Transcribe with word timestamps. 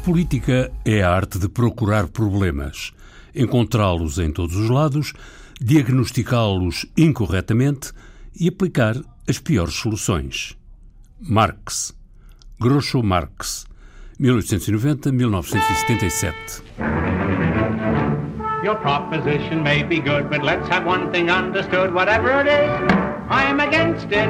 política 0.00 0.72
é 0.84 1.02
a 1.02 1.10
arte 1.10 1.38
de 1.38 1.48
procurar 1.48 2.08
problemas, 2.08 2.92
encontrá-los 3.34 4.18
em 4.18 4.30
todos 4.32 4.56
os 4.56 4.68
lados, 4.70 5.12
diagnosticá-los 5.60 6.86
incorretamente 6.96 7.92
e 8.38 8.46
aplicar 8.48 8.96
as 9.28 9.38
piores 9.38 9.74
soluções. 9.74 10.56
Marx. 11.20 11.94
Groucho 12.58 13.02
Marx. 13.02 13.66
1890-1977. 14.18 16.62
Your 18.62 18.76
proposition 18.76 19.62
may 19.62 19.82
be 19.82 20.00
good, 20.00 20.28
but 20.28 20.42
let's 20.42 20.68
have 20.68 20.86
one 20.86 21.10
thing 21.12 21.30
understood. 21.30 21.94
Whatever 21.94 22.40
it 22.40 22.46
is, 22.46 22.70
I'm 23.30 23.60
against 23.60 24.12
it. 24.12 24.28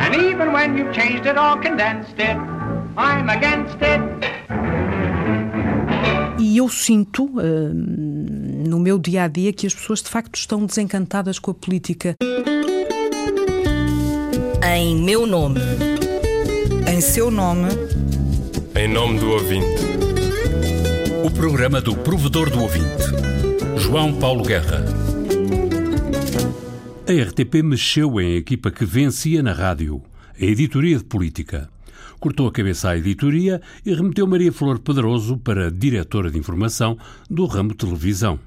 And 0.00 0.14
even 0.14 0.52
when 0.52 0.76
you've 0.76 0.92
changed 0.92 1.26
it 1.26 1.36
or 1.36 1.56
condensed 1.60 2.18
it, 2.18 2.36
I'm 2.96 3.30
against 3.30 3.80
it. 3.80 4.00
E 6.58 6.60
eu 6.60 6.68
sinto 6.68 7.24
uh, 7.24 7.72
no 7.72 8.80
meu 8.80 8.98
dia 8.98 9.22
a 9.22 9.28
dia 9.28 9.52
que 9.52 9.64
as 9.64 9.72
pessoas 9.72 10.02
de 10.02 10.08
facto 10.08 10.34
estão 10.34 10.66
desencantadas 10.66 11.38
com 11.38 11.52
a 11.52 11.54
política. 11.54 12.16
Em 14.74 14.96
meu 14.96 15.24
nome. 15.24 15.60
Em 16.92 17.00
seu 17.00 17.30
nome. 17.30 17.68
Em 18.74 18.88
nome 18.88 19.20
do 19.20 19.30
ouvinte. 19.30 19.84
O 21.24 21.30
programa 21.30 21.80
do 21.80 21.94
provedor 21.94 22.50
do 22.50 22.60
ouvinte. 22.60 23.04
João 23.76 24.12
Paulo 24.18 24.42
Guerra. 24.42 24.84
A 27.06 27.22
RTP 27.22 27.62
mexeu 27.62 28.20
em 28.20 28.34
equipa 28.34 28.72
que 28.72 28.84
vencia 28.84 29.44
na 29.44 29.52
rádio, 29.52 30.02
a 30.36 30.44
editoria 30.44 30.98
de 30.98 31.04
política 31.04 31.70
cortou 32.18 32.48
a 32.48 32.52
cabeça 32.52 32.90
à 32.90 32.96
editoria 32.96 33.60
e 33.84 33.94
remeteu 33.94 34.26
Maria 34.26 34.52
Flor 34.52 34.78
Pedroso 34.78 35.38
para 35.38 35.70
diretora 35.70 36.30
de 36.30 36.38
informação 36.38 36.98
do 37.30 37.46
ramo 37.46 37.74
televisão. 37.74 38.38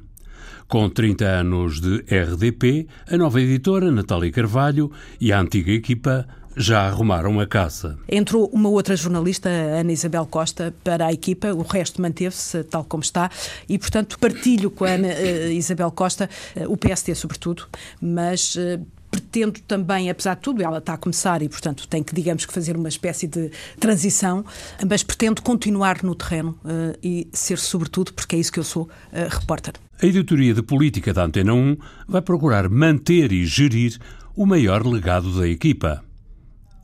Com 0.68 0.90
30 0.90 1.26
anos 1.26 1.82
de 1.82 1.98
RDP, 2.10 2.88
a 3.10 3.18
nova 3.18 3.42
editora, 3.42 3.92
Natália 3.92 4.32
Carvalho, 4.32 4.92
e 5.20 5.34
a 5.34 5.40
antiga 5.40 5.72
equipa 5.72 6.26
já 6.56 6.88
arrumaram 6.88 7.40
a 7.40 7.48
casa. 7.48 7.98
Entrou 8.10 8.50
uma 8.54 8.70
outra 8.70 8.96
jornalista, 8.96 9.50
Ana 9.50 9.92
Isabel 9.92 10.26
Costa, 10.26 10.74
para 10.84 11.08
a 11.08 11.14
equipa, 11.14 11.54
o 11.54 11.62
resto 11.62 12.02
manteve-se 12.02 12.64
tal 12.64 12.84
como 12.84 13.04
está 13.04 13.30
e, 13.68 13.78
portanto, 13.78 14.18
partilho 14.20 14.70
com 14.70 14.86
a 14.86 14.90
Ana 14.90 15.10
uh, 15.10 15.52
Isabel 15.52 15.92
Costa, 15.92 16.30
uh, 16.56 16.72
o 16.72 16.78
PSD 16.78 17.16
sobretudo, 17.16 17.68
mas 18.02 18.56
uh, 18.56 18.86
pretendo 19.12 19.60
também, 19.68 20.10
apesar 20.10 20.36
de 20.36 20.42
tudo, 20.42 20.64
ela 20.64 20.78
está 20.78 20.94
a 20.94 20.98
começar 20.98 21.42
e, 21.42 21.50
portanto, 21.50 21.88
tem 21.88 22.02
que, 22.02 22.16
digamos 22.16 22.46
que, 22.46 22.54
fazer 22.54 22.78
uma 22.78 22.88
espécie 22.88 23.28
de 23.28 23.52
transição, 23.80 24.46
mas 24.88 25.04
pretendo 25.04 25.42
continuar 25.42 26.02
no 26.02 26.16
terreno 26.16 26.58
uh, 26.64 26.98
e 27.04 27.28
ser, 27.34 27.60
sobretudo, 27.60 28.14
porque 28.14 28.38
é 28.38 28.40
isso 28.40 28.52
que 28.52 28.60
eu 28.60 28.64
sou, 28.64 28.84
uh, 28.84 28.90
repórter. 29.30 29.74
A 30.02 30.06
editoria 30.06 30.54
de 30.54 30.64
política 30.64 31.14
da 31.14 31.26
Antena 31.26 31.54
1 31.54 31.78
vai 32.08 32.22
procurar 32.22 32.70
manter 32.70 33.32
e 33.32 33.46
gerir 33.46 34.00
o 34.36 34.46
maior 34.46 34.86
legado 34.88 35.38
da 35.38 35.48
equipa 35.48 36.04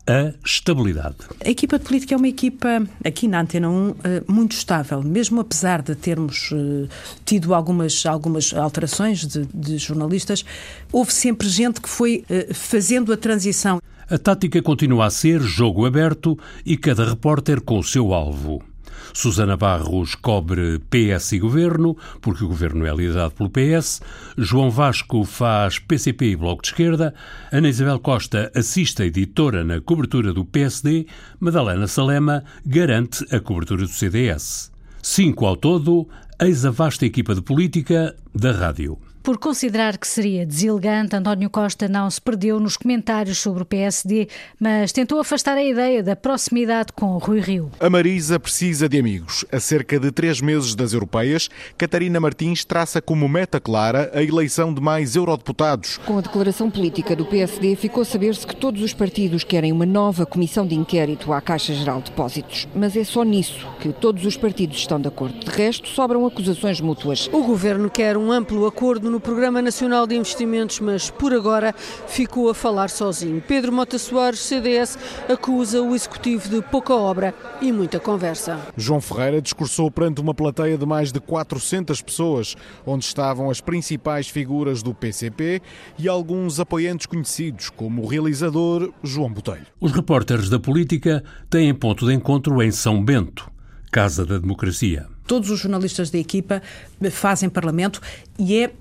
a 0.07 0.33
estabilidade. 0.45 1.17
A 1.45 1.49
equipa 1.49 1.77
de 1.77 1.85
política 1.85 2.15
é 2.15 2.17
uma 2.17 2.27
equipa, 2.27 2.87
aqui 3.05 3.27
na 3.27 3.41
Antena 3.41 3.69
1, 3.69 3.95
eh, 4.03 4.23
muito 4.27 4.53
estável, 4.53 5.03
mesmo 5.03 5.41
apesar 5.41 5.81
de 5.81 5.93
termos 5.95 6.49
eh, 6.53 6.87
tido 7.25 7.53
algumas, 7.53 8.05
algumas 8.05 8.53
alterações 8.53 9.27
de, 9.27 9.45
de 9.53 9.77
jornalistas, 9.77 10.45
houve 10.91 11.11
sempre 11.13 11.49
gente 11.49 11.81
que 11.81 11.89
foi 11.89 12.23
eh, 12.29 12.53
fazendo 12.53 13.11
a 13.11 13.17
transição. 13.17 13.81
A 14.09 14.17
tática 14.17 14.61
continua 14.61 15.07
a 15.07 15.09
ser 15.09 15.41
jogo 15.41 15.85
aberto 15.85 16.39
e 16.65 16.77
cada 16.77 17.03
repórter 17.03 17.59
com 17.59 17.77
o 17.77 17.83
seu 17.83 18.13
alvo. 18.13 18.63
Susana 19.17 19.57
Barros 19.57 20.13
cobre 20.13 20.77
PS 20.91 21.31
e 21.31 21.39
Governo, 21.39 21.97
porque 22.21 22.43
o 22.43 22.47
Governo 22.47 22.85
é 22.85 22.95
liderado 22.95 23.33
pelo 23.33 23.49
PS. 23.49 23.99
João 24.37 24.69
Vasco 24.69 25.23
faz 25.23 25.79
PCP 25.79 26.33
e 26.33 26.35
Bloco 26.35 26.61
de 26.61 26.67
Esquerda. 26.67 27.15
Ana 27.51 27.67
Isabel 27.67 27.97
Costa 27.97 28.51
assiste 28.53 29.01
a 29.01 29.07
editora 29.07 29.63
na 29.63 29.81
cobertura 29.81 30.31
do 30.31 30.45
PSD. 30.45 31.07
Madalena 31.39 31.87
Salema 31.87 32.43
garante 32.63 33.25
a 33.35 33.39
cobertura 33.39 33.81
do 33.81 33.91
CDS. 33.91 34.71
Cinco 35.01 35.47
ao 35.47 35.57
todo, 35.57 36.07
eis 36.39 36.63
a 36.63 36.69
vasta 36.69 37.03
equipa 37.03 37.33
de 37.33 37.41
política 37.41 38.15
da 38.35 38.51
rádio. 38.51 38.99
Por 39.27 39.37
considerar 39.37 39.97
que 39.97 40.07
seria 40.07 40.45
deselegante, 40.45 41.13
António 41.13 41.49
Costa 41.49 41.89
não 41.89 42.09
se 42.09 42.21
perdeu 42.21 42.61
nos 42.61 42.77
comentários 42.77 43.39
sobre 43.39 43.61
o 43.61 43.65
PSD, 43.65 44.29
mas 44.57 44.93
tentou 44.93 45.19
afastar 45.19 45.57
a 45.57 45.63
ideia 45.65 46.01
da 46.01 46.15
proximidade 46.15 46.93
com 46.93 47.07
o 47.07 47.17
Rui 47.17 47.41
Rio. 47.41 47.69
A 47.77 47.89
Marisa 47.89 48.39
precisa 48.39 48.87
de 48.87 48.97
amigos. 48.97 49.43
A 49.51 49.59
cerca 49.59 49.99
de 49.99 50.13
três 50.13 50.39
meses 50.39 50.75
das 50.75 50.93
europeias, 50.93 51.49
Catarina 51.77 52.21
Martins 52.21 52.63
traça 52.63 53.01
como 53.01 53.27
meta 53.27 53.59
clara 53.59 54.09
a 54.13 54.23
eleição 54.23 54.73
de 54.73 54.79
mais 54.79 55.17
eurodeputados. 55.17 55.97
Com 56.05 56.19
a 56.19 56.21
declaração 56.21 56.71
política 56.71 57.13
do 57.13 57.25
PSD, 57.25 57.75
ficou 57.75 58.03
a 58.03 58.05
saber-se 58.05 58.47
que 58.47 58.55
todos 58.55 58.81
os 58.81 58.93
partidos 58.93 59.43
querem 59.43 59.73
uma 59.73 59.85
nova 59.85 60.25
comissão 60.25 60.65
de 60.65 60.75
inquérito 60.75 61.33
à 61.33 61.41
Caixa 61.41 61.73
Geral 61.73 61.97
de 61.97 62.11
Depósitos. 62.11 62.65
Mas 62.73 62.95
é 62.95 63.03
só 63.03 63.23
nisso 63.23 63.67
que 63.81 63.91
todos 63.91 64.23
os 64.23 64.37
partidos 64.37 64.77
estão 64.77 65.01
de 65.01 65.09
acordo. 65.09 65.37
De 65.37 65.51
resto, 65.51 65.89
sobram 65.89 66.25
acusações 66.25 66.79
mútuas. 66.79 67.29
O 67.33 67.43
governo 67.43 67.89
quer 67.89 68.15
um 68.15 68.31
amplo 68.31 68.65
acordo 68.65 69.11
no 69.11 69.16
no 69.17 69.21
Programa 69.21 69.63
Nacional 69.63 70.05
de 70.05 70.15
Investimentos, 70.15 70.79
mas 70.79 71.09
por 71.09 71.33
agora 71.33 71.73
ficou 72.07 72.51
a 72.51 72.53
falar 72.53 72.87
sozinho. 72.87 73.41
Pedro 73.47 73.73
Mota 73.73 73.97
Soares, 73.97 74.41
CDS, 74.41 74.95
acusa 75.27 75.81
o 75.81 75.95
Executivo 75.95 76.47
de 76.47 76.61
pouca 76.61 76.93
obra 76.93 77.33
e 77.59 77.71
muita 77.71 77.99
conversa. 77.99 78.59
João 78.77 79.01
Ferreira 79.01 79.41
discursou 79.41 79.89
perante 79.89 80.21
uma 80.21 80.35
plateia 80.35 80.77
de 80.77 80.85
mais 80.85 81.11
de 81.11 81.19
400 81.19 81.99
pessoas, 81.99 82.55
onde 82.85 83.05
estavam 83.05 83.49
as 83.49 83.59
principais 83.59 84.29
figuras 84.29 84.83
do 84.83 84.93
PCP 84.93 85.63
e 85.97 86.07
alguns 86.07 86.59
apoiantes 86.59 87.07
conhecidos, 87.07 87.71
como 87.71 88.03
o 88.03 88.05
realizador 88.05 88.93
João 89.01 89.33
Botelho. 89.33 89.65
Os 89.81 89.93
repórteres 89.93 90.47
da 90.47 90.59
política 90.59 91.23
têm 91.49 91.73
ponto 91.73 92.05
de 92.05 92.13
encontro 92.13 92.61
em 92.61 92.69
São 92.69 93.03
Bento, 93.03 93.49
Casa 93.91 94.23
da 94.23 94.37
Democracia. 94.37 95.07
Todos 95.25 95.49
os 95.49 95.59
jornalistas 95.59 96.11
da 96.11 96.19
equipa 96.19 96.61
fazem 97.11 97.49
parlamento 97.49 97.99
e 98.37 98.59
é 98.59 98.71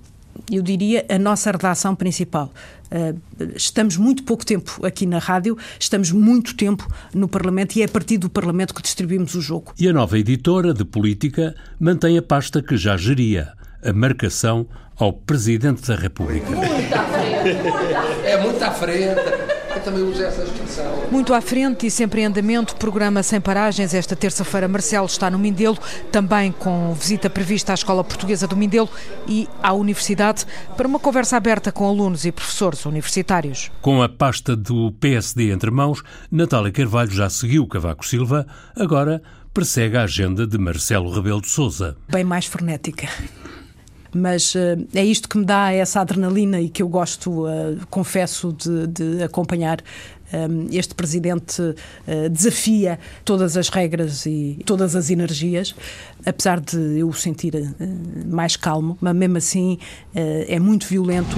eu 0.51 0.61
diria, 0.61 1.05
a 1.09 1.17
nossa 1.17 1.51
redação 1.51 1.95
principal. 1.95 2.51
Uh, 2.89 3.19
estamos 3.55 3.97
muito 3.97 4.23
pouco 4.23 4.45
tempo 4.45 4.85
aqui 4.85 5.05
na 5.05 5.19
rádio, 5.19 5.57
estamos 5.79 6.11
muito 6.11 6.55
tempo 6.55 6.87
no 7.13 7.27
Parlamento 7.27 7.75
e 7.75 7.81
é 7.81 7.85
a 7.85 7.89
partir 7.89 8.17
do 8.17 8.29
Parlamento 8.29 8.73
que 8.73 8.81
distribuímos 8.81 9.35
o 9.35 9.41
jogo. 9.41 9.73
E 9.77 9.87
a 9.89 9.93
nova 9.93 10.17
editora 10.17 10.73
de 10.73 10.85
política 10.85 11.53
mantém 11.79 12.17
a 12.17 12.21
pasta 12.21 12.61
que 12.61 12.77
já 12.77 12.95
geria, 12.95 13.53
a 13.83 13.91
marcação 13.91 14.67
ao 14.95 15.11
Presidente 15.13 15.85
da 15.87 15.95
República. 15.95 16.49
Muito 16.49 16.93
à 16.93 17.03
frente, 17.03 18.25
é 18.25 18.41
muito 18.41 18.63
à 18.63 18.71
frente 18.71 19.56
também 19.87 20.03
uso 20.03 20.21
essa 20.21 20.43
expressão. 20.43 21.07
Muito 21.09 21.33
à 21.33 21.39
frente 21.39 21.87
e 21.87 21.91
sempre 21.91 22.21
em 22.21 22.25
andamento, 22.25 22.75
programa 22.75 23.23
sem 23.23 23.39
paragens. 23.39 23.93
Esta 23.93 24.17
terça-feira, 24.17 24.67
Marcelo 24.67 25.05
está 25.05 25.31
no 25.31 25.39
Mindelo, 25.39 25.77
também 26.11 26.51
com 26.51 26.93
visita 26.93 27.29
prevista 27.29 27.71
à 27.71 27.75
Escola 27.75 28.03
Portuguesa 28.03 28.45
do 28.47 28.57
Mindelo 28.57 28.89
e 29.25 29.47
à 29.63 29.71
Universidade, 29.73 30.45
para 30.75 30.87
uma 30.87 30.99
conversa 30.99 31.37
aberta 31.37 31.71
com 31.71 31.87
alunos 31.87 32.25
e 32.25 32.31
professores 32.33 32.85
universitários. 32.85 33.71
Com 33.81 34.03
a 34.03 34.09
pasta 34.09 34.57
do 34.57 34.91
PSD 34.99 35.51
entre 35.51 35.71
mãos, 35.71 36.03
Natália 36.29 36.71
Carvalho 36.71 37.11
já 37.11 37.29
seguiu 37.29 37.65
Cavaco 37.65 38.05
Silva, 38.05 38.45
agora 38.75 39.21
persegue 39.53 39.95
a 39.95 40.03
agenda 40.03 40.45
de 40.45 40.57
Marcelo 40.57 41.13
Rebelo 41.13 41.41
de 41.41 41.49
Souza. 41.49 41.95
Bem 42.09 42.25
mais 42.25 42.45
frenética 42.45 43.07
mas 44.17 44.55
uh, 44.55 44.87
é 44.93 45.03
isto 45.03 45.29
que 45.29 45.37
me 45.37 45.45
dá 45.45 45.71
essa 45.71 46.01
adrenalina 46.01 46.59
e 46.59 46.69
que 46.69 46.81
eu 46.81 46.89
gosto, 46.89 47.45
uh, 47.45 47.77
confesso, 47.89 48.53
de, 48.53 48.87
de 48.87 49.23
acompanhar. 49.23 49.81
Um, 50.33 50.67
este 50.73 50.93
presidente 50.93 51.73
desafia 52.29 52.99
todas 53.23 53.55
as 53.55 53.69
regras 53.69 54.25
e 54.25 54.59
todas 54.65 54.93
as 54.93 55.09
energias, 55.09 55.73
apesar 56.25 56.59
de 56.59 56.99
eu 56.99 57.07
o 57.07 57.13
sentir 57.13 57.53
mais 58.25 58.57
calmo, 58.57 58.97
mas 58.99 59.15
mesmo 59.15 59.37
assim 59.37 59.79
é 60.13 60.59
muito 60.59 60.85
violento. 60.85 61.37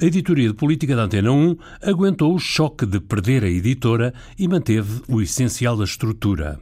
A 0.00 0.04
editoria 0.04 0.48
de 0.48 0.54
política 0.54 0.94
da 0.94 1.04
Antena 1.04 1.32
1 1.32 1.56
aguentou 1.82 2.34
o 2.34 2.38
choque 2.38 2.84
de 2.84 3.00
perder 3.00 3.44
a 3.44 3.48
editora 3.48 4.12
e 4.38 4.46
manteve 4.46 5.02
o 5.08 5.20
essencial 5.22 5.76
da 5.76 5.84
estrutura. 5.84 6.58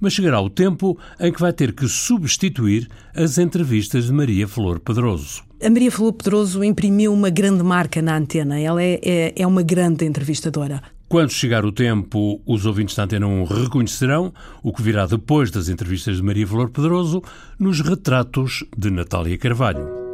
Mas 0.00 0.12
chegará 0.12 0.40
o 0.40 0.50
tempo 0.50 0.98
em 1.18 1.32
que 1.32 1.40
vai 1.40 1.52
ter 1.52 1.72
que 1.72 1.88
substituir 1.88 2.88
as 3.14 3.38
entrevistas 3.38 4.06
de 4.06 4.12
Maria 4.12 4.46
Flor 4.46 4.80
Pedroso. 4.80 5.42
A 5.62 5.70
Maria 5.70 5.90
Flor 5.90 6.12
Pedroso 6.12 6.62
imprimiu 6.62 7.12
uma 7.12 7.30
grande 7.30 7.62
marca 7.62 8.02
na 8.02 8.16
antena. 8.16 8.60
Ela 8.60 8.82
é, 8.82 9.00
é, 9.02 9.32
é 9.36 9.46
uma 9.46 9.62
grande 9.62 10.04
entrevistadora. 10.04 10.82
Quando 11.08 11.30
chegar 11.30 11.64
o 11.64 11.72
tempo, 11.72 12.40
os 12.44 12.66
ouvintes 12.66 12.96
da 12.96 13.04
Antena 13.04 13.28
1 13.28 13.44
reconhecerão 13.44 14.34
o 14.60 14.72
que 14.72 14.82
virá 14.82 15.06
depois 15.06 15.52
das 15.52 15.68
entrevistas 15.68 16.16
de 16.16 16.22
Maria 16.22 16.46
Flor 16.46 16.68
Pedroso 16.68 17.22
nos 17.58 17.80
retratos 17.80 18.64
de 18.76 18.90
Natália 18.90 19.38
Carvalho. 19.38 20.05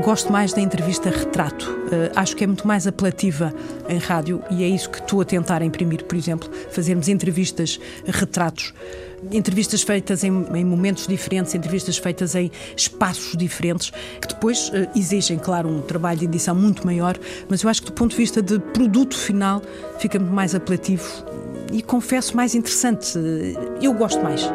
Gosto 0.00 0.32
mais 0.32 0.52
da 0.52 0.60
entrevista 0.60 1.10
retrato. 1.10 1.70
Uh, 1.70 2.10
acho 2.16 2.34
que 2.34 2.42
é 2.42 2.46
muito 2.46 2.66
mais 2.66 2.86
apelativa 2.86 3.54
em 3.88 3.98
rádio 3.98 4.42
e 4.50 4.64
é 4.64 4.68
isso 4.68 4.88
que 4.90 4.98
estou 4.98 5.20
a 5.20 5.24
tentar 5.24 5.62
imprimir, 5.62 6.04
por 6.04 6.16
exemplo, 6.16 6.50
fazermos 6.70 7.08
entrevistas 7.08 7.78
retratos. 8.06 8.72
Entrevistas 9.30 9.82
feitas 9.82 10.24
em, 10.24 10.28
em 10.54 10.64
momentos 10.64 11.06
diferentes, 11.06 11.54
entrevistas 11.54 11.98
feitas 11.98 12.34
em 12.34 12.50
espaços 12.76 13.36
diferentes, 13.36 13.92
que 14.20 14.28
depois 14.28 14.70
uh, 14.70 14.88
exigem, 14.96 15.38
claro, 15.38 15.68
um 15.68 15.82
trabalho 15.82 16.18
de 16.20 16.24
edição 16.24 16.54
muito 16.54 16.84
maior, 16.84 17.16
mas 17.48 17.62
eu 17.62 17.70
acho 17.70 17.82
que 17.82 17.86
do 17.88 17.92
ponto 17.92 18.12
de 18.12 18.16
vista 18.16 18.42
de 18.42 18.58
produto 18.58 19.16
final 19.16 19.62
fica 19.98 20.18
muito 20.18 20.34
mais 20.34 20.54
apelativo 20.54 21.04
e 21.70 21.82
confesso 21.82 22.36
mais 22.36 22.54
interessante. 22.54 23.18
Eu 23.80 23.92
gosto 23.94 24.22
mais. 24.22 24.50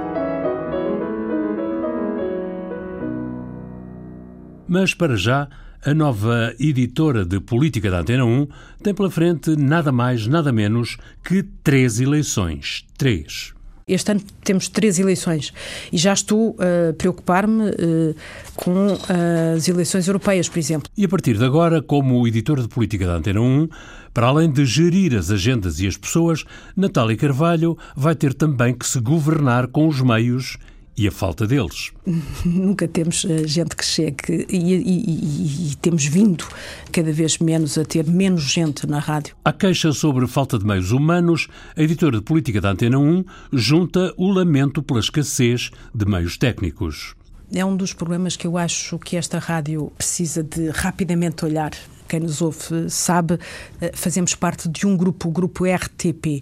Mas 4.68 4.94
para 4.94 5.16
já, 5.16 5.48
a 5.86 5.94
nova 5.94 6.54
editora 6.60 7.24
de 7.24 7.40
política 7.40 7.90
da 7.90 8.02
Antena 8.02 8.26
1 8.26 8.48
tem 8.84 8.94
pela 8.94 9.10
frente 9.10 9.56
nada 9.56 9.92
mais, 9.92 10.28
nada 10.28 10.52
menos 10.52 10.98
que 11.24 11.42
três 11.64 12.02
eleições. 12.02 12.86
Três. 12.98 13.54
Este 13.88 14.12
ano 14.12 14.22
temos 14.44 14.68
três 14.68 15.00
eleições 15.00 15.54
e 15.94 15.98
já 15.98 16.12
estou 16.12 16.58
a 16.60 16.90
uh, 16.90 16.94
preocupar-me 16.96 17.70
uh, 17.70 18.16
com 18.54 18.88
uh, 18.88 19.56
as 19.56 19.66
eleições 19.70 20.06
europeias, 20.08 20.50
por 20.50 20.60
exemplo. 20.60 20.92
E 20.98 21.06
a 21.06 21.08
partir 21.08 21.38
de 21.38 21.46
agora, 21.46 21.82
como 21.82 22.28
editor 22.28 22.62
de 22.62 22.68
política 22.68 23.08
da 23.08 23.14
Antena 23.14 23.40
1, 23.40 23.70
para 24.14 24.28
além 24.28 24.52
de 24.52 24.66
gerir 24.66 25.16
as 25.16 25.32
agendas 25.32 25.80
e 25.80 25.88
as 25.88 25.96
pessoas, 25.96 26.44
Natália 26.76 27.16
Carvalho 27.16 27.78
vai 27.96 28.14
ter 28.14 28.34
também 28.34 28.74
que 28.74 28.86
se 28.86 29.00
governar 29.00 29.68
com 29.68 29.88
os 29.88 30.02
meios 30.02 30.58
e 30.98 31.08
a 31.08 31.12
falta 31.12 31.46
deles. 31.46 31.92
Nunca 32.44 32.88
temos 32.88 33.24
eh, 33.26 33.48
gente 33.48 33.76
que 33.76 33.86
chegue 33.86 34.48
e, 34.50 34.58
e, 34.58 34.76
e, 34.76 35.72
e, 35.72 35.76
temos 35.76 36.06
vindo 36.06 36.46
cada 36.92 37.12
vez 37.12 37.38
menos 37.38 37.78
a 37.78 37.86
ter 37.86 38.06
menos 38.08 38.44
gente 38.44 38.88
na 38.88 39.00
rádio. 39.00 39.36
A 39.46 39.54
queixa 39.54 39.94
sobre 39.94 40.26
falta 40.28 40.58
de 40.58 40.66
meios 40.66 40.92
humanos, 40.92 41.48
a 41.76 41.82
editora 41.84 42.18
de 42.18 42.24
política 42.24 42.60
da 42.60 42.72
Antena 42.72 42.98
1 42.98 43.24
junta 43.54 44.14
o 44.18 44.32
lamento 44.32 44.82
pela 44.82 45.00
escassez 45.00 45.70
de 45.94 46.06
meios 46.06 46.38
técnicos. 46.38 47.16
É 47.54 47.64
um 47.64 47.78
dos 47.78 47.94
problemas 47.94 48.36
que 48.36 48.46
eu 48.46 48.58
acho 48.58 48.98
que 49.00 49.16
esta 49.16 49.40
rádio 49.40 49.92
precisa 49.98 50.44
de 50.44 50.70
rapidamente 50.70 51.46
olhar 51.46 51.72
quem 52.08 52.22
nos 52.22 52.42
ouve 52.42 52.90
sabe, 52.90 53.38
eh, 53.82 53.92
fazemos 53.94 54.34
parte 54.34 54.70
de 54.70 54.88
um 54.88 54.96
grupo, 54.96 55.28
o 55.28 55.32
grupo 55.32 55.66
RTP. 55.66 56.42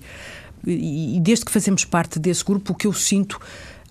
E 0.68 1.19
desde 1.22 1.46
que 1.46 1.51
fazemos 1.51 1.86
parte 1.86 2.19
desse 2.19 2.44
grupo, 2.44 2.74
o 2.74 2.75
que 2.75 2.88
eu 2.88 2.94
sinto 2.94 3.40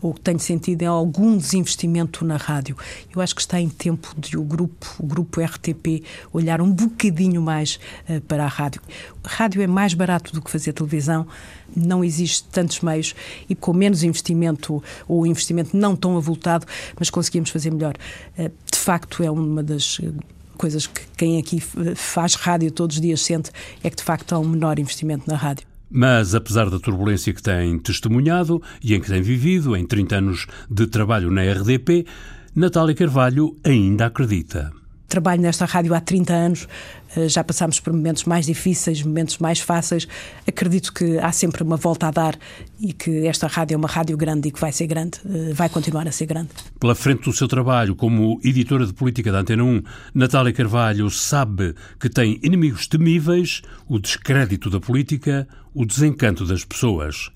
ou 0.00 0.12
que 0.12 0.20
tenho 0.20 0.38
sentido 0.38 0.82
é 0.82 0.86
algum 0.86 1.36
desinvestimento 1.36 2.24
na 2.24 2.36
rádio. 2.36 2.76
Eu 3.14 3.20
acho 3.20 3.34
que 3.34 3.40
está 3.40 3.60
em 3.60 3.68
tempo 3.68 4.14
de 4.18 4.36
o 4.36 4.42
grupo, 4.42 4.86
o 4.98 5.06
grupo 5.06 5.40
RTP 5.40 6.04
olhar 6.32 6.60
um 6.60 6.70
bocadinho 6.70 7.40
mais 7.40 7.78
uh, 8.08 8.20
para 8.22 8.44
a 8.44 8.48
rádio. 8.48 8.82
Rádio 9.24 9.62
é 9.62 9.66
mais 9.66 9.94
barato 9.94 10.32
do 10.32 10.42
que 10.42 10.50
fazer 10.50 10.72
televisão, 10.72 11.26
não 11.74 12.04
existe 12.04 12.44
tantos 12.44 12.80
meios 12.80 13.14
e 13.48 13.54
com 13.54 13.72
menos 13.72 14.02
investimento 14.02 14.82
ou 15.08 15.26
investimento 15.26 15.76
não 15.76 15.96
tão 15.96 16.16
avultado, 16.16 16.66
mas 16.98 17.08
conseguimos 17.10 17.50
fazer 17.50 17.70
melhor. 17.70 17.94
Uh, 18.38 18.50
de 18.70 18.78
facto, 18.78 19.22
é 19.22 19.30
uma 19.30 19.62
das 19.62 19.98
eh, 20.02 20.10
coisas 20.58 20.86
que 20.86 21.00
quem 21.16 21.38
aqui 21.38 21.58
faz 21.60 22.34
rádio 22.34 22.70
todos 22.70 22.96
os 22.96 23.02
dias 23.02 23.22
sente 23.22 23.50
é 23.82 23.88
que 23.88 23.96
de 23.96 24.02
facto 24.02 24.34
há 24.34 24.38
um 24.38 24.48
menor 24.48 24.78
investimento 24.78 25.24
na 25.26 25.36
rádio. 25.36 25.73
Mas, 25.96 26.34
apesar 26.34 26.68
da 26.68 26.80
turbulência 26.80 27.32
que 27.32 27.40
tem 27.40 27.78
testemunhado 27.78 28.60
e 28.82 28.96
em 28.96 29.00
que 29.00 29.06
tem 29.06 29.22
vivido 29.22 29.76
em 29.76 29.86
30 29.86 30.16
anos 30.16 30.46
de 30.68 30.88
trabalho 30.88 31.30
na 31.30 31.42
RDP, 31.42 32.04
Natália 32.52 32.96
Carvalho 32.96 33.56
ainda 33.62 34.06
acredita. 34.06 34.72
Trabalho 35.14 35.42
nesta 35.42 35.64
rádio 35.64 35.94
há 35.94 36.00
30 36.00 36.32
anos, 36.32 36.68
eh, 37.14 37.28
já 37.28 37.44
passámos 37.44 37.78
por 37.78 37.92
momentos 37.92 38.24
mais 38.24 38.46
difíceis, 38.46 39.00
momentos 39.00 39.38
mais 39.38 39.60
fáceis. 39.60 40.08
Acredito 40.44 40.92
que 40.92 41.20
há 41.20 41.30
sempre 41.30 41.62
uma 41.62 41.76
volta 41.76 42.08
a 42.08 42.10
dar 42.10 42.36
e 42.80 42.92
que 42.92 43.24
esta 43.24 43.46
rádio 43.46 43.76
é 43.76 43.78
uma 43.78 43.86
rádio 43.86 44.16
grande 44.16 44.48
e 44.48 44.50
que 44.50 44.60
vai 44.60 44.72
ser 44.72 44.88
grande, 44.88 45.20
eh, 45.24 45.52
vai 45.52 45.68
continuar 45.68 46.08
a 46.08 46.10
ser 46.10 46.26
grande. 46.26 46.48
Pela 46.80 46.96
frente 46.96 47.22
do 47.22 47.32
seu 47.32 47.46
trabalho 47.46 47.94
como 47.94 48.40
editora 48.42 48.84
de 48.84 48.92
política 48.92 49.30
da 49.30 49.38
Antena 49.38 49.62
1, 49.62 49.82
Natália 50.12 50.52
Carvalho 50.52 51.08
sabe 51.08 51.76
que 52.00 52.08
tem 52.08 52.40
inimigos 52.42 52.88
temíveis, 52.88 53.62
o 53.88 54.00
descrédito 54.00 54.68
da 54.68 54.80
política, 54.80 55.46
o 55.72 55.86
desencanto 55.86 56.44
das 56.44 56.64
pessoas. 56.64 57.30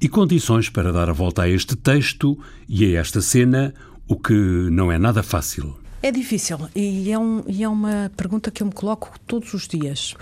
E 0.00 0.08
condições 0.08 0.70
para 0.70 0.92
dar 0.92 1.10
a 1.10 1.12
volta 1.12 1.42
a 1.42 1.48
este 1.48 1.74
texto 1.74 2.38
e 2.68 2.84
a 2.84 3.00
esta 3.00 3.20
cena, 3.20 3.74
o 4.06 4.14
que 4.14 4.32
não 4.70 4.92
é 4.92 5.00
nada 5.00 5.20
fácil. 5.20 5.82
É 6.04 6.12
difícil 6.12 6.58
e 6.76 7.10
é, 7.10 7.18
um, 7.18 7.42
e 7.46 7.64
é 7.64 7.68
uma 7.68 8.12
pergunta 8.14 8.50
que 8.50 8.62
eu 8.62 8.66
me 8.66 8.72
coloco 8.74 9.18
todos 9.26 9.54
os 9.54 9.66
dias. 9.66 10.14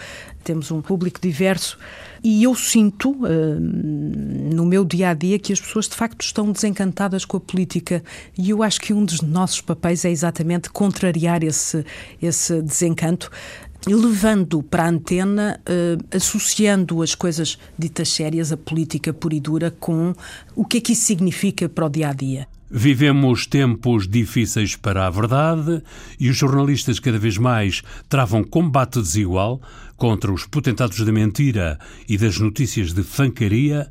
Temos 0.44 0.70
um 0.70 0.80
público 0.80 1.20
diverso 1.20 1.76
e 2.22 2.44
eu 2.44 2.54
sinto 2.54 3.10
uh, 3.10 3.58
no 3.58 4.64
meu 4.64 4.84
dia 4.84 5.08
a 5.08 5.14
dia 5.14 5.40
que 5.40 5.52
as 5.52 5.60
pessoas 5.60 5.88
de 5.88 5.96
facto 5.96 6.22
estão 6.22 6.52
desencantadas 6.52 7.24
com 7.24 7.36
a 7.36 7.40
política 7.40 8.00
e 8.38 8.50
eu 8.50 8.62
acho 8.62 8.80
que 8.80 8.92
um 8.92 9.04
dos 9.04 9.22
nossos 9.22 9.60
papéis 9.60 10.04
é 10.04 10.10
exatamente 10.12 10.70
contrariar 10.70 11.42
esse, 11.42 11.84
esse 12.22 12.62
desencanto 12.62 13.28
levando 13.84 14.62
para 14.62 14.84
a 14.84 14.88
antena, 14.88 15.60
uh, 15.68 16.16
associando 16.16 17.02
as 17.02 17.16
coisas 17.16 17.58
ditas 17.76 18.08
sérias, 18.08 18.52
a 18.52 18.56
política 18.56 19.12
pura 19.12 19.34
e 19.34 19.40
dura, 19.40 19.72
com 19.72 20.14
o 20.54 20.64
que 20.64 20.78
é 20.78 20.80
que 20.80 20.92
isso 20.92 21.06
significa 21.06 21.68
para 21.68 21.86
o 21.86 21.88
dia 21.88 22.10
a 22.10 22.12
dia. 22.12 22.46
Vivemos 22.74 23.46
tempos 23.46 24.08
difíceis 24.08 24.76
para 24.76 25.06
a 25.06 25.10
verdade 25.10 25.82
e 26.18 26.30
os 26.30 26.38
jornalistas 26.38 26.98
cada 26.98 27.18
vez 27.18 27.36
mais 27.36 27.82
travam 28.08 28.42
combate 28.42 28.98
desigual 28.98 29.60
contra 29.94 30.32
os 30.32 30.46
potentados 30.46 30.98
da 31.04 31.12
mentira 31.12 31.78
e 32.08 32.16
das 32.16 32.38
notícias 32.38 32.94
de 32.94 33.02
fancaria 33.02 33.90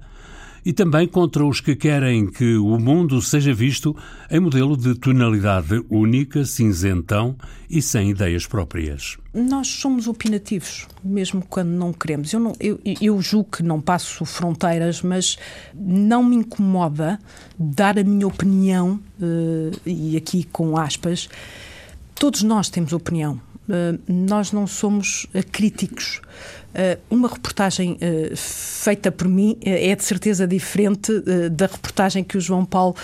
e 0.66 0.74
também 0.74 1.08
contra 1.08 1.46
os 1.46 1.60
que 1.60 1.76
querem 1.76 2.28
que 2.28 2.56
o 2.56 2.78
mundo 2.80 3.22
seja 3.22 3.54
visto 3.54 3.96
em 4.30 4.40
modelo 4.40 4.78
de 4.78 4.96
tonalidade 4.96 5.84
única, 5.90 6.46
cinzentão 6.46 7.36
e 7.70 7.82
sem 7.82 8.12
ideias 8.12 8.46
próprias. 8.46 9.18
Nós 9.34 9.68
somos 9.68 10.08
opinativos, 10.08 10.88
mesmo 11.04 11.44
quando 11.50 11.70
não 11.70 11.94
queremos. 11.94 12.32
Eu, 12.34 12.40
não, 12.40 12.54
eu, 12.60 12.80
eu 13.02 13.22
julgo 13.22 13.58
que 13.58 13.64
não 13.64 13.80
passo 13.82 14.26
fronteiras, 14.26 15.02
mas 15.02 15.38
não 15.74 16.24
me 16.24 16.36
incomoda 16.36 17.20
dar 17.58 17.98
a 17.98 18.04
minha 18.04 18.28
opinião, 18.28 19.00
uh, 19.20 19.80
e 19.86 20.18
aqui 20.18 20.44
com 20.44 20.78
aspas. 20.78 21.30
Todos 22.14 22.44
nós 22.44 22.70
temos 22.70 22.94
opinião. 22.94 23.40
Uh, 23.70 24.00
nós 24.08 24.52
não 24.52 24.66
somos 24.66 25.26
uh, 25.26 25.46
críticos. 25.52 26.20
Uh, 26.74 27.00
uma 27.10 27.28
reportagem 27.28 27.98
feita 28.36 29.12
por 29.12 29.28
mim 29.28 29.58
é 29.62 29.94
de 29.94 30.04
certeza 30.04 30.48
diferente 30.48 31.12
da 31.52 31.66
reportagem 31.66 32.24
que 32.24 32.38
o 32.38 32.42
João 32.42 32.64
Paulo 32.64 32.96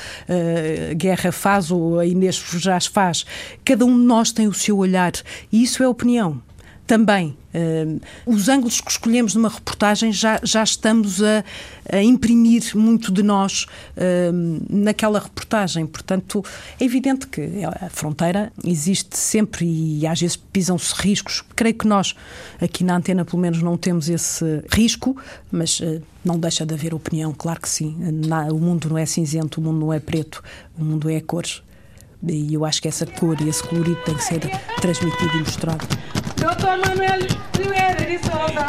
Guerra 0.96 1.34
faz 1.34 1.70
ou 1.70 2.00
a 2.00 2.06
Inês 2.06 2.38
Fujás 2.38 2.86
faz. 2.86 3.26
Cada 3.66 3.86
um 3.86 4.00
de 4.00 4.06
nós 4.06 4.32
tem 4.32 4.48
o 4.48 4.54
seu 4.54 4.78
olhar 4.78 5.12
e 5.52 5.64
isso 5.64 5.84
é 5.84 5.88
opinião 5.88 6.42
também. 6.88 7.38
Uh, 7.53 8.00
os 8.25 8.48
ângulos 8.48 8.79
que 8.79 8.89
escolhemos 8.89 9.36
numa 9.36 9.50
reportagem 9.50 10.12
já, 10.12 10.39
já 10.41 10.63
estamos 10.63 11.22
a, 11.22 11.44
a 11.91 12.01
imprimir 12.01 12.75
muito 12.75 13.12
de 13.12 13.22
nós 13.22 13.65
uh, 13.98 14.65
naquela 14.70 15.20
reportagem. 15.20 15.86
Portanto, 15.86 16.44
é 16.79 16.86
evidente 16.86 17.27
que 17.27 17.41
a 17.65 17.89
fronteira 17.89 18.53
existe 18.63 19.17
sempre 19.17 19.65
e 19.65 20.08
às 20.08 20.22
vezes 20.22 20.38
pisam-se 20.38 20.94
riscos. 20.96 21.44
Creio 21.56 21.75
que 21.75 21.88
nós, 21.88 22.15
aqui 22.62 22.84
na 22.84 22.96
antena, 22.96 23.25
pelo 23.25 23.41
menos, 23.41 23.62
não 23.62 23.75
temos 23.75 24.08
esse 24.08 24.63
risco, 24.72 25.17
mas 25.51 25.82
uh, 25.82 26.01
não 26.24 26.39
deixa 26.39 26.65
de 26.65 26.74
haver 26.74 26.94
opinião, 26.94 27.34
claro 27.38 27.60
que 27.60 27.70
sim. 27.70 27.98
Na, 28.00 28.46
o 28.46 28.60
mundo 28.60 28.89
não 28.89 28.98
é 28.98 29.06
cinzento, 29.06 29.60
o 29.60 29.63
mundo 29.63 29.79
não 29.79 29.94
é 29.94 30.00
preto, 30.00 30.41
o 30.77 30.84
mundo 30.84 31.10
é 31.10 31.20
cores. 31.20 31.62
E 32.27 32.53
eu 32.53 32.65
acho 32.65 32.82
que 32.82 32.88
essa 32.88 33.06
cor 33.06 33.39
e 33.41 33.50
esse 33.50 33.62
colorido 33.63 34.01
tem 34.03 34.15
que 34.15 34.24
ser 34.24 34.41
transmitido 34.82 35.38
e 35.38 35.39
mostrado. 35.39 35.86
Doutor 36.38 36.77
Manuel 36.77 37.22
de 37.22 38.20
Souza. 38.20 38.65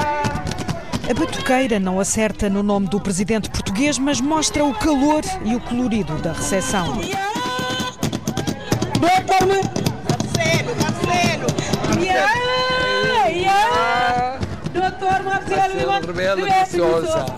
A 1.08 1.14
batuqueira 1.14 1.78
não 1.78 2.00
acerta 2.00 2.50
no 2.50 2.62
nome 2.62 2.88
do 2.88 3.00
presidente 3.00 3.48
português, 3.48 3.98
mas 3.98 4.20
mostra 4.20 4.64
o 4.64 4.74
calor 4.74 5.22
e 5.44 5.54
o 5.54 5.60
colorido 5.60 6.14
da 6.16 6.32
recepção. 6.32 7.00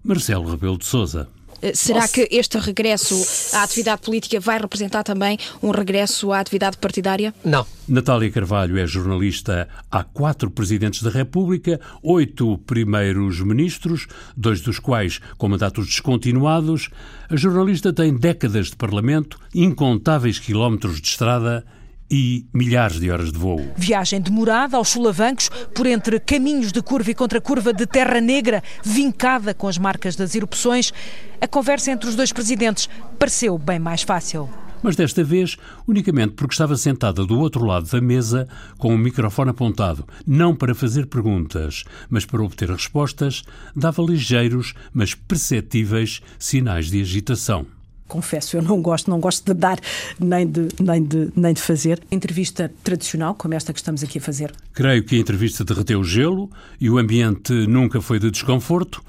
Marcelo 0.05 0.49
Rebelo 0.49 0.79
de 0.79 0.87
Sousa. 0.87 1.29
Eh, 1.65 1.75
será 1.75 2.07
que 2.07 2.29
este 2.31 2.59
regresso 2.59 3.15
à 3.57 3.63
atividade 3.63 4.03
política 4.03 4.39
vai 4.39 4.59
representar 4.61 5.03
também 5.03 5.39
um 5.63 5.71
regresso 5.71 6.31
à 6.31 6.41
atividade 6.41 6.77
partidária? 6.77 7.35
Não. 7.43 7.67
Natália 7.89 8.31
Carvalho 8.31 8.77
é 8.79 8.87
jornalista 8.87 9.67
há 9.91 10.05
quatro 10.05 10.51
presidentes 10.51 11.03
da 11.03 11.09
República, 11.09 11.81
oito 12.03 12.59
primeiros 12.67 13.41
ministros, 13.41 14.07
dois 14.37 14.61
dos 14.61 14.79
quais 14.79 15.21
com 15.39 15.49
mandatos 15.49 15.87
descontinuados. 15.87 16.91
A 17.31 17.37
jornalista 17.37 17.95
tem 17.95 18.15
décadas 18.15 18.67
de 18.67 18.77
parlamento, 18.77 19.41
incontáveis 19.55 20.39
quilómetros 20.39 21.01
de 21.01 21.09
estrada 21.09 21.65
e 22.11 22.47
milhares 22.53 23.01
de 23.01 23.11
horas 23.11 23.33
de 23.33 23.39
voo. 23.39 23.61
Viagem 23.77 24.21
demorada 24.21 24.77
aos 24.77 24.89
solavancos 24.89 25.49
por 25.75 25.87
entre 25.87 26.21
caminhos 26.21 26.73
de 26.73 26.83
curva 26.83 27.11
e 27.11 27.15
contra 27.15 27.41
curva 27.41 27.73
de 27.73 27.87
terra 27.87 28.21
negra, 28.21 28.63
vincada 28.83 29.55
com 29.55 29.69
as 29.69 29.79
marcas 29.79 30.17
das 30.17 30.35
erupções. 30.35 30.93
A 31.41 31.49
conversa 31.49 31.91
entre 31.91 32.09
os 32.09 32.17
dois 32.17 32.33
presidentes 32.33 32.89
pareceu 33.19 33.57
bem 33.59 33.79
mais 33.79 34.03
fácil. 34.03 34.49
Mas 34.85 34.97
desta 34.97 35.25
vez, 35.25 35.57
unicamente 35.89 36.35
porque 36.35 36.53
estava 36.53 36.77
sentada 36.77 37.25
do 37.25 37.39
outro 37.39 37.65
lado 37.65 37.89
da 37.91 38.01
mesa 38.03 38.47
com 38.77 38.95
o 38.95 38.99
microfone 38.99 39.51
apontado, 39.51 40.07
não 40.27 40.55
para 40.55 40.75
fazer 40.75 41.07
perguntas, 41.07 41.85
mas 42.11 42.27
para 42.27 42.43
obter 42.43 42.69
respostas, 42.69 43.45
dava 43.75 44.03
ligeiros, 44.03 44.75
mas 44.93 45.15
perceptíveis 45.15 46.21
sinais 46.39 46.91
de 46.91 47.01
agitação 47.01 47.67
confesso, 48.15 48.57
eu 48.57 48.63
não 48.63 48.81
gosto, 48.81 49.11
não 49.11 49.19
gosto 49.19 49.53
de 49.53 49.59
dar 49.59 49.77
nem 50.21 50.47
de, 50.47 50.69
nem 50.79 51.03
de, 51.03 51.33
nem 51.35 51.53
de 51.53 51.61
fazer. 51.61 52.01
Entrevista 52.13 52.73
tradicional, 52.85 53.35
como 53.35 53.55
esta 53.55 53.73
que 53.73 53.81
estamos 53.81 54.05
aqui 54.05 54.19
a 54.19 54.21
fazer. 54.21 54.53
Creio 54.73 55.03
que 55.03 55.17
a 55.17 55.19
entrevista 55.19 55.65
derreteu 55.65 55.99
o 55.99 56.05
gelo 56.05 56.49
e 56.81 56.89
o 56.89 56.97
ambiente 56.97 57.53
nunca 57.67 58.01
foi 58.01 58.21
de 58.21 58.31
desconforto, 58.31 59.03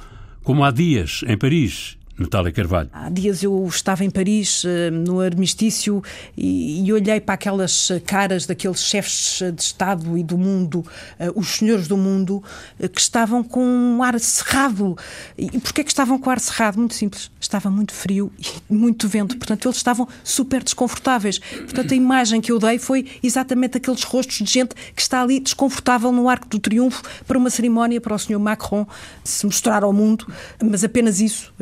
como 0.44 0.64
há 0.64 0.72
dias, 0.72 1.24
em 1.28 1.38
Paris, 1.38 1.98
Natália 2.18 2.52
Carvalho. 2.52 2.90
Há 2.94 3.10
dias 3.10 3.44
eu 3.44 3.66
estava 3.68 4.06
em 4.06 4.10
Paris, 4.10 4.64
eh, 4.66 4.90
no 4.90 5.20
armistício, 5.20 6.02
e, 6.38 6.86
e, 6.86 6.94
olhei 6.94 7.20
para 7.20 7.36
aquelas 7.36 7.92
caras 8.06 8.46
daqueles 8.46 8.82
chefes 8.84 9.42
de 9.54 9.62
Estado 9.62 10.18
e 10.18 10.24
do 10.24 10.38
mundo, 10.38 10.86
eh, 11.20 11.30
os 11.36 11.58
senhores 11.58 11.90
do 11.90 11.98
mundo, 11.98 12.42
eh, 12.80 12.88
que 12.88 13.02
estavam 13.02 13.44
com 13.44 13.62
um 13.66 14.02
ar 14.02 14.18
cerrado. 14.20 14.98
E 15.38 15.60
porquê 15.60 15.84
que 15.84 15.92
estavam 15.92 16.18
com 16.18 16.30
o 16.30 16.32
ar 16.32 16.40
cerrado? 16.40 16.78
Muito 16.78 16.94
simples. 16.94 17.30
Estava 17.40 17.70
muito 17.70 17.94
frio 17.94 18.32
e 18.40 18.46
muito 18.74 19.10
vento, 19.10 19.38
portanto 19.38 19.68
eles 19.68 19.78
estavam 19.78 20.08
super 20.24 20.64
desconfortáveis. 20.64 21.40
Portanto 21.40 21.92
a 21.92 21.96
imagem 21.96 22.40
que 22.40 22.52
eu 22.52 22.60
dei 22.60 22.80
foi 22.80 23.08
exatamente 23.22 23.78
aqueles 23.78 24.04
rostos 24.04 24.38
de 24.38 24.52
gente 24.52 24.74
que 24.96 25.02
está 25.02 25.22
ali 25.22 25.42
desconfortável 25.42 26.14
no 26.14 26.30
Arco 26.30 26.48
do 26.48 26.60
Triunfo 26.60 27.04
para 27.28 27.38
uma 27.38 27.50
cerimónia 27.50 28.00
para 28.00 28.16
o 28.16 28.20
senhor 28.20 28.40
Macron 28.40 28.88
se 29.24 29.46
mostrar 29.46 29.84
ao 29.84 29.92
mundo, 29.92 30.32
mas 30.64 30.84
apenas 30.84 31.20
isso 31.20 31.54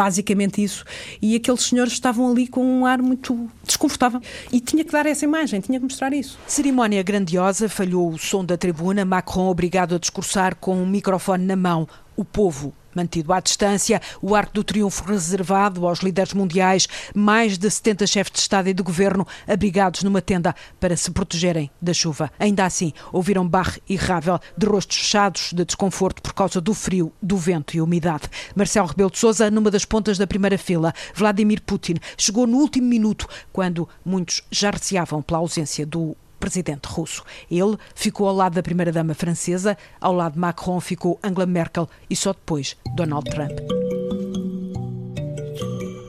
basicamente 0.00 0.64
isso. 0.64 0.82
E 1.20 1.36
aqueles 1.36 1.60
senhores 1.60 1.92
estavam 1.92 2.30
ali 2.30 2.46
com 2.46 2.64
um 2.64 2.86
ar 2.86 3.02
muito 3.02 3.50
desconfortável. 3.62 4.18
E 4.50 4.58
tinha 4.58 4.82
que 4.82 4.90
dar 4.90 5.04
essa 5.04 5.26
imagem, 5.26 5.60
tinha 5.60 5.78
que 5.78 5.84
mostrar 5.84 6.10
isso. 6.14 6.38
Cerimónia 6.46 7.02
grandiosa, 7.02 7.68
falhou 7.68 8.10
o 8.10 8.18
som 8.18 8.42
da 8.42 8.56
tribuna, 8.56 9.04
Macron 9.04 9.48
obrigado 9.48 9.94
a 9.94 9.98
discursar 9.98 10.56
com 10.56 10.74
um 10.74 10.86
microfone 10.86 11.44
na 11.44 11.54
mão. 11.54 11.86
O 12.16 12.24
povo 12.24 12.72
mantido 12.94 13.32
à 13.32 13.40
distância, 13.40 14.00
o 14.20 14.34
Arco 14.34 14.54
do 14.54 14.64
Triunfo 14.64 15.04
reservado 15.04 15.86
aos 15.86 16.00
líderes 16.00 16.32
mundiais, 16.32 16.88
mais 17.14 17.58
de 17.58 17.70
70 17.70 18.06
chefes 18.06 18.32
de 18.32 18.38
Estado 18.38 18.68
e 18.68 18.74
de 18.74 18.82
Governo 18.82 19.26
abrigados 19.46 20.02
numa 20.02 20.22
tenda 20.22 20.54
para 20.78 20.96
se 20.96 21.10
protegerem 21.10 21.70
da 21.80 21.92
chuva. 21.92 22.30
Ainda 22.38 22.64
assim, 22.64 22.92
ouviram 23.12 23.46
barre 23.46 23.80
e 23.88 23.96
Ravel 23.96 24.40
de 24.56 24.66
rostos 24.66 24.96
fechados 24.96 25.52
de 25.52 25.64
desconforto 25.64 26.22
por 26.22 26.34
causa 26.34 26.60
do 26.60 26.74
frio, 26.74 27.12
do 27.20 27.36
vento 27.36 27.76
e 27.76 27.80
umidade. 27.80 28.28
Marcelo 28.54 28.88
Rebelo 28.88 29.10
de 29.10 29.18
Sousa, 29.18 29.50
numa 29.50 29.70
das 29.70 29.84
pontas 29.84 30.18
da 30.18 30.26
primeira 30.26 30.58
fila, 30.58 30.92
Vladimir 31.14 31.60
Putin, 31.62 31.96
chegou 32.16 32.46
no 32.46 32.58
último 32.58 32.86
minuto, 32.86 33.28
quando 33.52 33.88
muitos 34.04 34.42
já 34.50 34.70
receavam 34.70 35.22
pela 35.22 35.38
ausência 35.38 35.86
do 35.86 36.16
presidente 36.40 36.86
russo. 36.86 37.22
Ele 37.50 37.76
ficou 37.94 38.26
ao 38.26 38.34
lado 38.34 38.54
da 38.54 38.62
primeira-dama 38.62 39.14
francesa, 39.14 39.76
ao 40.00 40.12
lado 40.12 40.32
de 40.32 40.40
Macron 40.40 40.80
ficou 40.80 41.20
Angela 41.22 41.46
Merkel 41.46 41.88
e 42.08 42.16
só 42.16 42.32
depois 42.32 42.76
Donald 42.96 43.30
Trump. 43.30 43.60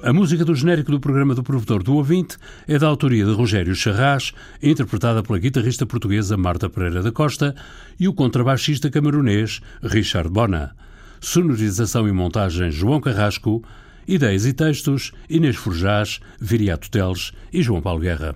A 0.04 0.12
música 0.12 0.44
do 0.44 0.56
genérico 0.56 0.90
do 0.90 1.00
programa 1.00 1.36
do 1.36 1.44
Provedor 1.44 1.84
do 1.84 1.94
Ouvinte 1.94 2.36
é 2.68 2.80
da 2.80 2.88
autoria 2.88 3.24
de 3.24 3.34
Rogério 3.34 3.76
Charras, 3.76 4.34
interpretada 4.62 5.22
pela 5.22 5.38
guitarrista 5.38 5.86
portuguesa 5.86 6.36
Marta 6.36 6.68
Pereira 6.68 7.04
da 7.04 7.12
Costa 7.12 7.54
e 8.00 8.08
o 8.08 8.14
contrabaixista 8.14 8.90
camerunês 8.90 9.62
Richard 9.84 10.28
Bona. 10.28 10.76
Sonorização 11.20 12.08
e 12.08 12.12
montagem 12.12 12.72
João 12.72 13.00
Carrasco. 13.00 13.64
Ideias 14.08 14.48
e 14.48 14.54
textos 14.54 15.12
Inês 15.30 15.56
Forjás, 15.56 16.20
Viriato 16.40 16.90
Teles 16.90 17.32
e 17.54 17.62
João 17.62 17.80
Paulo 17.80 18.02
Guerra 18.02 18.36